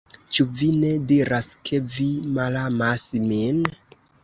Cu 0.35 0.45
vi 0.61 0.69
ne 0.83 0.89
diras 1.11 1.51
ke 1.71 1.83
vi 1.97 2.09
malamas 2.41 3.07
min? 3.29 3.63